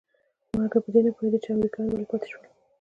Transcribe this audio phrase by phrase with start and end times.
[0.59, 2.45] مګر په دې نه پوهېده چې امريکايان ولې پاتې شول.